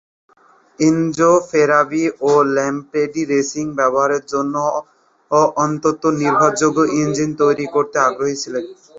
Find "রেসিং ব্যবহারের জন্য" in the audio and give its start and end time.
3.27-4.55